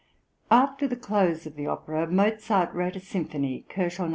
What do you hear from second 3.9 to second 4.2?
K.)